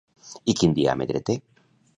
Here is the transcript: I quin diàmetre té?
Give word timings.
I 0.53 0.55
quin 0.61 0.73
diàmetre 0.79 1.23
té? 1.31 1.37